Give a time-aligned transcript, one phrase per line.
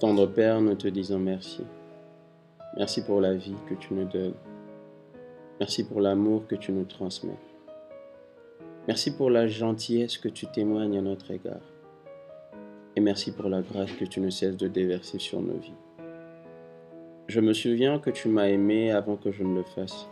[0.00, 1.62] Tendre Père, nous te disons merci.
[2.78, 4.32] Merci pour la vie que tu nous donnes.
[5.58, 7.36] Merci pour l'amour que tu nous transmets.
[8.88, 11.60] Merci pour la gentillesse que tu témoignes à notre égard.
[12.96, 15.74] Et merci pour la grâce que tu ne cesses de déverser sur nos vies.
[17.26, 20.08] Je me souviens que tu m'as aimé avant que je ne le fasse.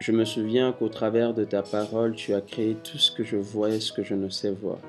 [0.00, 3.38] Je me souviens qu'au travers de ta parole, tu as créé tout ce que je
[3.38, 4.80] vois et ce que je ne sais voir.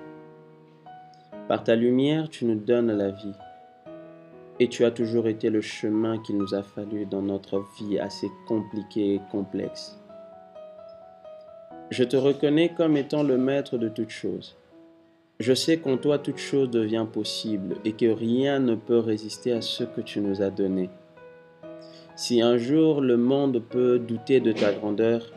[1.47, 3.35] Par ta lumière, tu nous donnes la vie
[4.59, 8.29] et tu as toujours été le chemin qu'il nous a fallu dans notre vie assez
[8.47, 9.99] compliquée et complexe.
[11.89, 14.55] Je te reconnais comme étant le maître de toutes choses.
[15.39, 19.61] Je sais qu'en toi toute chose devient possible et que rien ne peut résister à
[19.61, 20.89] ce que tu nous as donné.
[22.15, 25.31] Si un jour le monde peut douter de ta grandeur,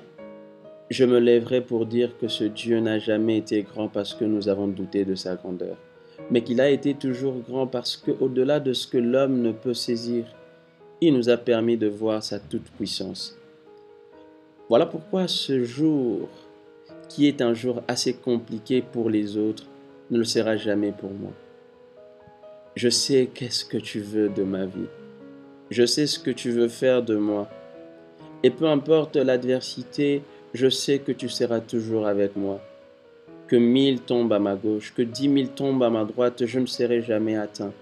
[0.91, 4.49] je me lèverai pour dire que ce Dieu n'a jamais été grand parce que nous
[4.49, 5.77] avons douté de sa grandeur
[6.31, 10.25] mais qu'il a été toujours grand parce qu'au-delà de ce que l'homme ne peut saisir,
[11.01, 13.39] il nous a permis de voir sa toute-puissance.
[14.69, 16.29] Voilà pourquoi ce jour,
[17.09, 19.67] qui est un jour assez compliqué pour les autres,
[20.11, 21.33] ne le sera jamais pour moi.
[22.75, 24.89] Je sais qu'est-ce que tu veux de ma vie.
[25.71, 27.49] Je sais ce que tu veux faire de moi.
[28.43, 30.23] Et peu importe l'adversité,
[30.55, 32.61] je sais que tu seras toujours avec moi
[33.49, 36.67] que mille tombent à ma gauche, que dix mille tombent à ma droite, je ne
[36.67, 37.73] serai jamais atteint.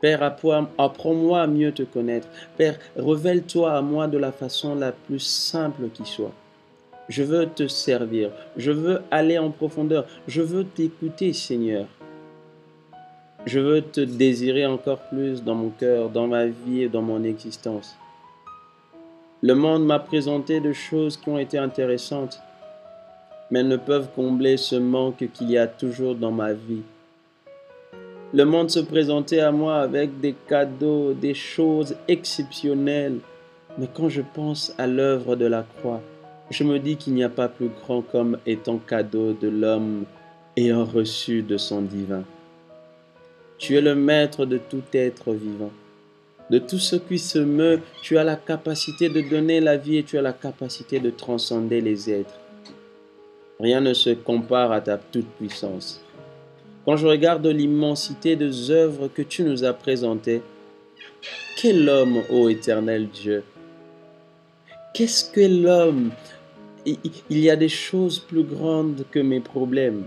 [0.00, 2.28] Père, apprends-moi à mieux te connaître.
[2.56, 6.32] Père, révèle-toi à moi de la façon la plus simple qui soit.
[7.08, 11.86] Je veux te servir, je veux aller en profondeur, je veux t'écouter, Seigneur.
[13.46, 17.24] Je veux te désirer encore plus dans mon cœur, dans ma vie et dans mon
[17.24, 17.96] existence.
[19.40, 22.40] Le monde m'a présenté de choses qui ont été intéressantes,
[23.50, 26.82] mais ne peuvent combler ce manque qu'il y a toujours dans ma vie.
[28.34, 33.20] Le monde se présentait à moi avec des cadeaux, des choses exceptionnelles,
[33.78, 36.02] mais quand je pense à l'œuvre de la croix,
[36.50, 40.04] je me dis qu'il n'y a pas plus grand comme étant cadeau de l'homme
[40.56, 42.24] ayant reçu de son divin.
[43.58, 45.72] Tu es le maître de tout être vivant.
[46.50, 50.04] De tout ce qui se meut, tu as la capacité de donner la vie et
[50.04, 52.38] tu as la capacité de transcender les êtres.
[53.60, 56.00] Rien ne se compare à ta toute-puissance.
[56.84, 60.42] Quand je regarde l'immensité des œuvres que tu nous as présentées,
[61.60, 63.42] quel homme, ô éternel Dieu?
[64.94, 66.12] Qu'est-ce que l'homme?
[66.86, 70.04] Il y a des choses plus grandes que mes problèmes.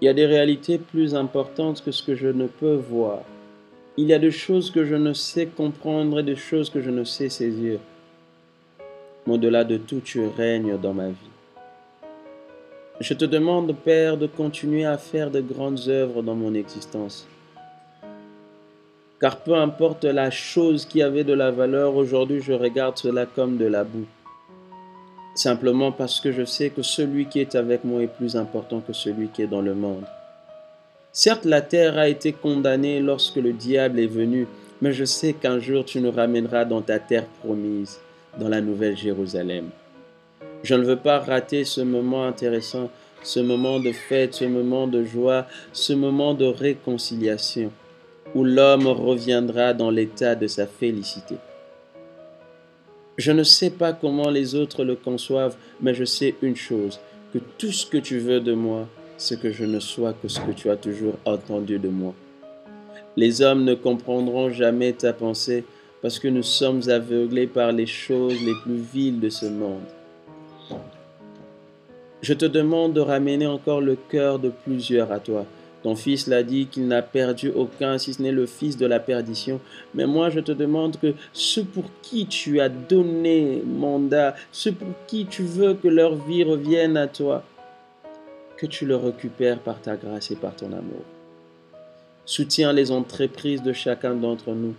[0.00, 3.20] Il y a des réalités plus importantes que ce que je ne peux voir.
[3.96, 6.90] Il y a des choses que je ne sais comprendre et des choses que je
[6.90, 7.80] ne sais saisir.
[9.26, 11.16] Au-delà de tout, tu règnes dans ma vie.
[13.00, 17.26] Je te demande, Père, de continuer à faire de grandes œuvres dans mon existence.
[19.18, 23.56] Car peu importe la chose qui avait de la valeur, aujourd'hui je regarde cela comme
[23.56, 24.06] de la boue.
[25.34, 28.92] Simplement parce que je sais que celui qui est avec moi est plus important que
[28.92, 30.04] celui qui est dans le monde.
[31.12, 34.46] Certes, la terre a été condamnée lorsque le diable est venu,
[34.82, 37.98] mais je sais qu'un jour tu nous ramèneras dans ta terre promise,
[38.38, 39.70] dans la nouvelle Jérusalem.
[40.62, 42.90] Je ne veux pas rater ce moment intéressant,
[43.22, 47.70] ce moment de fête, ce moment de joie, ce moment de réconciliation,
[48.34, 51.36] où l'homme reviendra dans l'état de sa félicité.
[53.16, 57.00] Je ne sais pas comment les autres le conçoivent, mais je sais une chose,
[57.32, 60.40] que tout ce que tu veux de moi, c'est que je ne sois que ce
[60.40, 62.14] que tu as toujours entendu de moi.
[63.16, 65.64] Les hommes ne comprendront jamais ta pensée
[66.00, 69.84] parce que nous sommes aveuglés par les choses les plus viles de ce monde.
[72.22, 75.46] Je te demande de ramener encore le cœur de plusieurs à toi.
[75.82, 79.00] Ton fils l'a dit qu'il n'a perdu aucun, si ce n'est le fils de la
[79.00, 79.60] perdition.
[79.94, 84.88] Mais moi, je te demande que ceux pour qui tu as donné mandat, ceux pour
[85.06, 87.42] qui tu veux que leur vie revienne à toi,
[88.58, 91.04] que tu le récupères par ta grâce et par ton amour.
[92.26, 94.74] Soutiens les entreprises de chacun d'entre nous,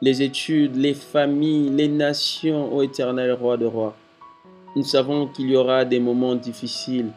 [0.00, 3.96] les études, les familles, les nations, ô éternel roi de rois.
[4.76, 7.10] Nous savons qu'il y aura des moments difficiles,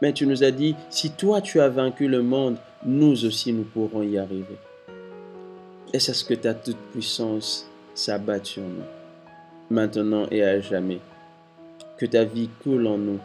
[0.00, 3.64] mais tu nous as dit, si toi tu as vaincu le monde, nous aussi nous
[3.64, 4.58] pourrons y arriver.
[5.92, 8.84] Est-ce ce que ta toute-puissance s'abatte sur nous,
[9.70, 11.00] maintenant et à jamais.
[11.98, 13.18] Que ta vie coule en nous,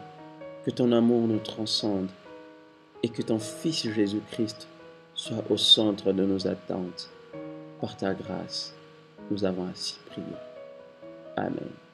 [0.64, 2.08] que ton amour nous transcende
[3.02, 4.66] et que ton Fils Jésus-Christ
[5.14, 7.08] soit au centre de nos attentes.
[7.80, 8.74] Par ta grâce,
[9.30, 10.26] nous avons ainsi prié.
[11.36, 11.85] Amen.